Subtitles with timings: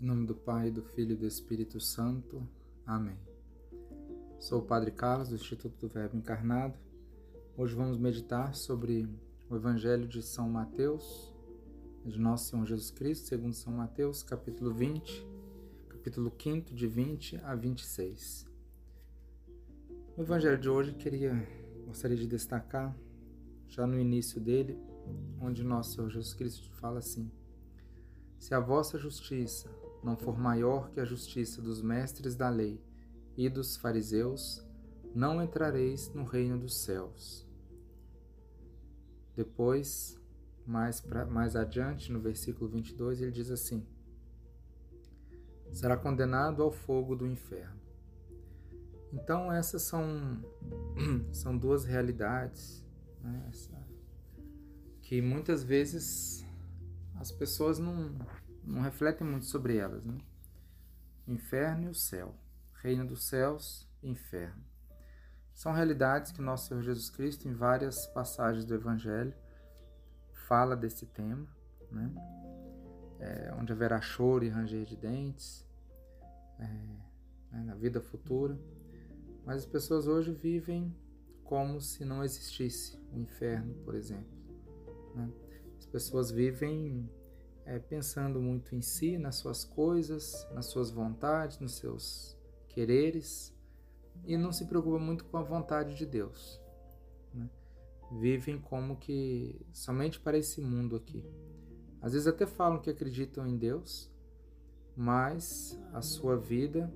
[0.00, 2.46] Em nome do Pai, do Filho e do Espírito Santo.
[2.84, 3.16] Amém.
[4.38, 6.76] Sou o Padre Carlos, do Instituto do Verbo Encarnado.
[7.56, 9.08] Hoje vamos meditar sobre
[9.48, 11.32] o Evangelho de São Mateus,
[12.04, 15.26] de Nosso Senhor Jesus Cristo, segundo São Mateus, capítulo 20,
[15.88, 18.46] capítulo 5, de 20 a 26.
[20.16, 21.48] No Evangelho de hoje, queria,
[21.86, 22.94] gostaria de destacar,
[23.68, 24.76] já no início dele,
[25.40, 27.30] onde Nosso Senhor Jesus Cristo fala assim:
[28.44, 29.70] Se a vossa justiça
[30.02, 32.78] não for maior que a justiça dos mestres da lei
[33.38, 34.62] e dos fariseus,
[35.14, 37.48] não entrareis no reino dos céus.
[39.34, 40.20] Depois,
[40.66, 43.82] mais, pra, mais adiante, no versículo 22, ele diz assim:
[45.72, 47.80] Será condenado ao fogo do inferno.
[49.10, 50.44] Então, essas são,
[51.32, 52.84] são duas realidades
[53.22, 53.50] né,
[55.00, 56.44] que muitas vezes
[57.16, 58.14] as pessoas não,
[58.62, 60.18] não refletem muito sobre elas, né?
[61.26, 62.34] O inferno e o céu,
[62.74, 64.62] reino dos céus e inferno.
[65.54, 69.34] São realidades que nosso Senhor Jesus Cristo, em várias passagens do Evangelho,
[70.48, 71.46] fala desse tema,
[71.90, 72.12] né?
[73.20, 75.66] É, onde haverá choro e ranger de dentes,
[76.58, 76.64] é,
[77.52, 78.58] né, na vida futura.
[79.46, 80.94] Mas as pessoas hoje vivem
[81.44, 84.32] como se não existisse o inferno, por exemplo.
[85.14, 85.30] Né?
[85.84, 87.10] As pessoas vivem
[87.66, 92.34] é, pensando muito em si, nas suas coisas, nas suas vontades, nos seus
[92.68, 93.54] quereres
[94.24, 96.58] e não se preocupa muito com a vontade de Deus.
[97.34, 97.50] Né?
[98.12, 101.22] Vivem como que somente para esse mundo aqui.
[102.00, 104.10] Às vezes até falam que acreditam em Deus,
[104.96, 106.90] mas a sua vida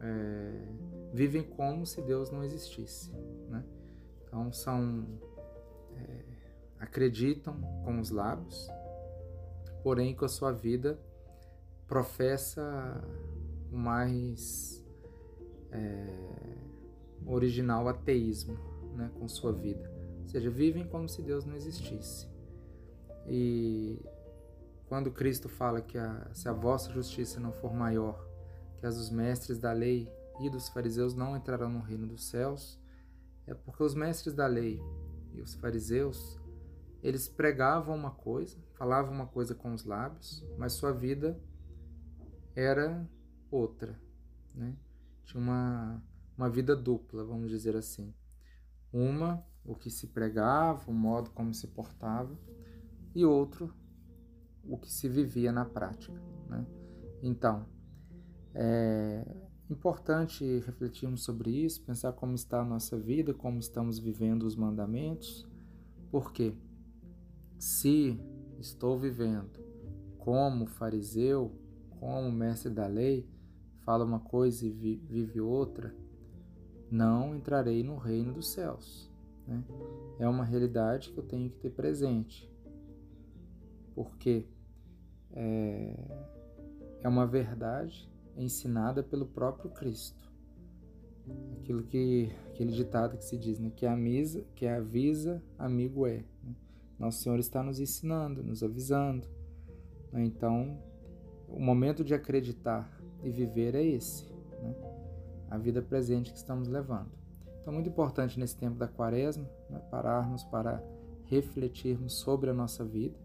[0.00, 0.68] é,
[1.12, 3.12] vivem como se Deus não existisse.
[3.50, 3.62] Né?
[4.24, 5.06] Então são
[5.96, 6.31] é,
[6.82, 8.68] acreditam com os lábios,
[9.84, 10.98] porém com a sua vida
[11.86, 13.00] professa
[13.70, 14.84] o mais
[15.70, 16.58] é,
[17.24, 18.58] original ateísmo
[18.96, 19.88] né, com sua vida.
[20.22, 22.26] Ou seja, vivem como se Deus não existisse.
[23.28, 24.04] E
[24.86, 28.28] quando Cristo fala que a, se a vossa justiça não for maior
[28.80, 32.80] que as dos mestres da lei e dos fariseus não entrarão no reino dos céus,
[33.46, 34.82] é porque os mestres da lei
[35.32, 36.41] e os fariseus
[37.02, 41.38] eles pregavam uma coisa, falavam uma coisa com os lábios, mas sua vida
[42.54, 43.08] era
[43.50, 44.00] outra,
[44.54, 44.76] né?
[45.24, 46.02] Tinha uma,
[46.36, 48.14] uma vida dupla, vamos dizer assim.
[48.92, 52.38] Uma, o que se pregava, o modo como se portava,
[53.14, 53.74] e outro,
[54.64, 56.64] o que se vivia na prática, né?
[57.20, 57.66] Então,
[58.54, 59.24] é
[59.70, 65.48] importante refletirmos sobre isso, pensar como está a nossa vida, como estamos vivendo os mandamentos,
[66.10, 66.54] porque
[67.62, 68.18] se
[68.58, 69.64] estou vivendo
[70.18, 71.52] como fariseu,
[72.00, 73.24] como mestre da lei,
[73.84, 75.94] fala uma coisa e vive outra,
[76.90, 79.08] não entrarei no reino dos céus.
[79.46, 79.62] Né?
[80.18, 82.52] É uma realidade que eu tenho que ter presente,
[83.94, 84.44] porque
[85.30, 85.94] é,
[87.00, 90.32] é uma verdade ensinada pelo próprio Cristo.
[91.60, 93.70] Aquilo que aquele ditado que se diz, né?
[93.70, 96.24] que a misa, que avisa, amigo é.
[96.42, 96.56] Né?
[97.02, 99.26] Nosso Senhor está nos ensinando, nos avisando.
[100.12, 100.24] Né?
[100.24, 100.80] Então,
[101.48, 104.32] o momento de acreditar e viver é esse,
[104.62, 104.72] né?
[105.50, 107.10] a vida presente que estamos levando.
[107.60, 109.80] Então, muito importante nesse tempo da quaresma, né?
[109.90, 110.80] pararmos para
[111.24, 113.18] refletirmos sobre a nossa vida.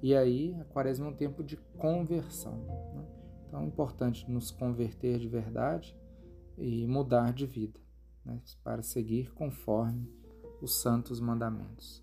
[0.00, 2.56] E aí, a quaresma é um tempo de conversão.
[2.94, 3.04] Né?
[3.46, 5.94] Então, é importante nos converter de verdade
[6.56, 7.78] e mudar de vida,
[8.24, 8.40] né?
[8.64, 10.10] para seguir conforme
[10.62, 12.02] os santos mandamentos.